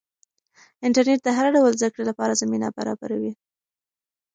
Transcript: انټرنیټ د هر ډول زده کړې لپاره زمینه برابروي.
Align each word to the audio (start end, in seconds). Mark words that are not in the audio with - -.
انټرنیټ 0.85 1.19
د 1.23 1.29
هر 1.37 1.45
ډول 1.55 1.73
زده 1.79 1.89
کړې 1.93 2.03
لپاره 2.09 2.39
زمینه 2.41 2.67
برابروي. 2.77 3.33